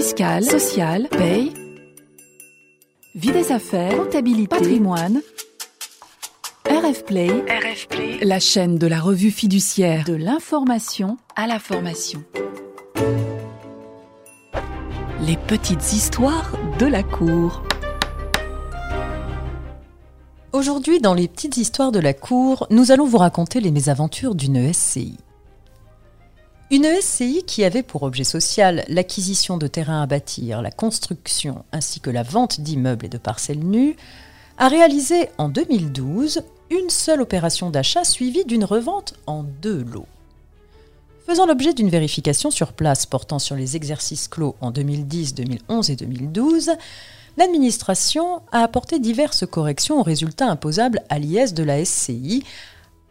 [0.00, 1.52] fiscale, sociale, paye,
[3.16, 5.22] vie des affaires, comptabilité, patrimoine.
[6.70, 12.22] RF Play, RF Play, la chaîne de la revue fiduciaire de l'information à la formation.
[15.26, 17.64] Les petites histoires de la cour.
[20.52, 24.72] Aujourd'hui, dans les petites histoires de la cour, nous allons vous raconter les mésaventures d'une
[24.72, 25.16] SCI.
[26.70, 31.98] Une SCI qui avait pour objet social l'acquisition de terrains à bâtir, la construction ainsi
[31.98, 33.96] que la vente d'immeubles et de parcelles nues,
[34.58, 40.04] a réalisé en 2012 une seule opération d'achat suivie d'une revente en deux lots.
[41.26, 45.96] Faisant l'objet d'une vérification sur place portant sur les exercices clos en 2010, 2011 et
[45.96, 46.72] 2012,
[47.38, 52.44] l'administration a apporté diverses corrections aux résultats imposables à l'IS de la SCI,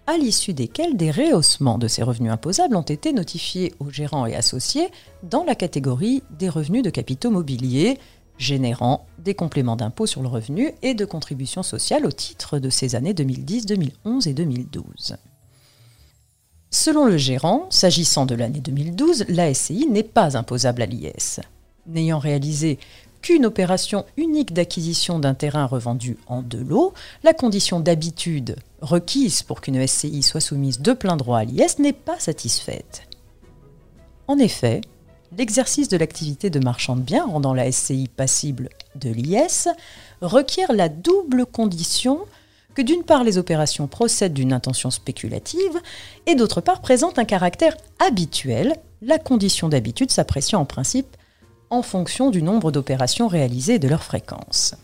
[0.08, 4.36] à l'issue desquelles des rehaussements de ces revenus imposables ont été notifiés aux gérants et
[4.36, 4.88] associés
[5.22, 8.00] dans la catégorie des revenus de capitaux mobiliers,
[8.38, 12.96] générant des compléments d'impôt sur le revenu et de contributions sociales au titre de ces
[12.96, 15.18] années 2010, 2011 et 2012.
[16.72, 21.42] Selon le gérant, s'agissant de l'année 2012, la SCI n'est pas imposable à l'IS.
[21.86, 22.80] N'ayant réalisé
[23.22, 29.62] qu'une opération unique d'acquisition d'un terrain revendu en deux lots, la condition d'habitude requise pour
[29.62, 33.04] qu'une SCI soit soumise de plein droit à l'IS n'est pas satisfaite.
[34.28, 34.82] En effet,
[35.38, 39.68] l'exercice de l'activité de marchand de biens rendant la SCI passible de l'IS
[40.22, 42.20] requiert la double condition
[42.76, 45.82] que d'une part les opérations procèdent d'une intention spéculative
[46.28, 51.18] et d'autre part présentent un caractère habituel, la condition d'habitude s'appréciant en principe
[51.70, 54.76] en fonction du nombre d'opérations réalisées et de leur fréquence.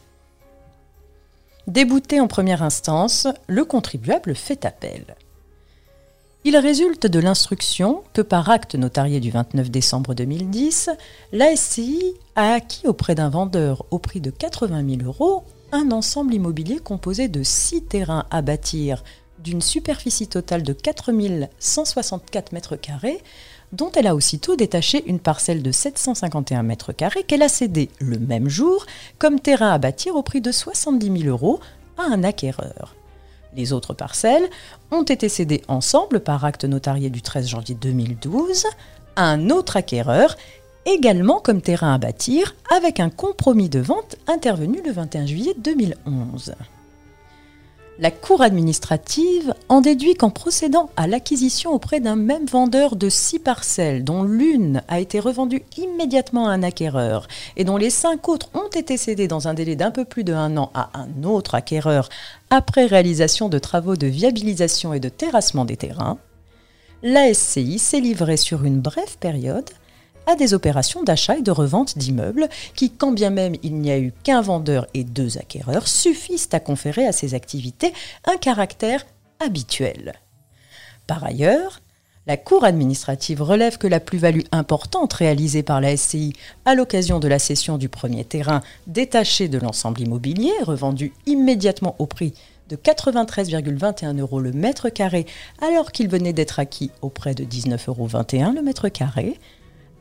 [1.68, 5.16] Débouté en première instance, le contribuable fait appel.
[6.44, 10.90] Il résulte de l'instruction que par acte notarié du 29 décembre 2010,
[11.32, 16.34] la SCI a acquis auprès d'un vendeur au prix de 80 000 euros un ensemble
[16.34, 19.02] immobilier composé de six terrains à bâtir
[19.44, 21.12] d'une superficie totale de 4
[21.60, 23.22] 164 mètres carrés
[23.74, 28.20] dont elle a aussitôt détaché une parcelle de 751 mètres carrés qu'elle a cédée le
[28.20, 28.86] même jour
[29.20, 31.60] comme terrain à bâtir au prix de 70 000 euros
[31.98, 32.96] à un acquéreur.
[33.56, 34.50] Les autres parcelles
[34.92, 38.66] ont été cédées ensemble par acte notarié du 13 janvier 2012
[39.16, 40.38] à un autre acquéreur,
[40.86, 46.56] également comme terrain à bâtir, avec un compromis de vente intervenu le 21 juillet 2011.
[48.00, 53.38] La Cour administrative en déduit qu'en procédant à l'acquisition auprès d'un même vendeur de six
[53.38, 58.50] parcelles, dont l'une a été revendue immédiatement à un acquéreur et dont les cinq autres
[58.56, 61.54] ont été cédées dans un délai d'un peu plus de un an à un autre
[61.54, 62.10] acquéreur
[62.50, 66.18] après réalisation de travaux de viabilisation et de terrassement des terrains,
[67.04, 69.70] la SCI s'est livrée sur une brève période
[70.28, 74.00] à des opérations d'achat et de revente d'immeubles qui, quand bien même il n'y a
[74.00, 77.94] eu qu'un vendeur et deux acquéreurs, suffisent à conférer à ces activités
[78.26, 79.06] un caractère
[79.40, 80.14] habituel.
[81.08, 81.82] Par ailleurs,
[82.26, 86.32] la Cour administrative relève que la plus-value importante réalisée par la SCI
[86.64, 92.06] à l'occasion de la cession du premier terrain détaché de l'ensemble immobilier, revendu immédiatement au
[92.06, 92.34] prix
[92.70, 95.26] de 93,21 euros le mètre carré
[95.62, 99.38] alors qu'il venait d'être acquis auprès de 19,21 euros le mètre carré,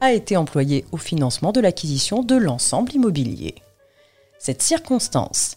[0.03, 3.55] a été employé au financement de l'acquisition de l'ensemble immobilier.
[4.41, 5.55] Cette circonstance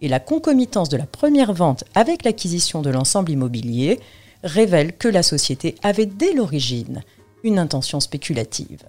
[0.00, 3.98] et la concomitance de la première vente avec l'acquisition de l'ensemble immobilier
[4.44, 7.02] révèlent que la société avait dès l'origine
[7.42, 8.84] une intention spéculative.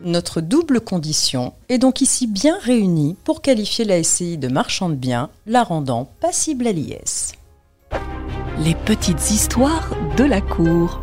[0.00, 4.94] Notre double condition est donc ici bien réunie pour qualifier la SCI de marchand de
[4.94, 7.32] biens, la rendant passible à l'IS.
[8.58, 11.02] Les petites histoires de la cour.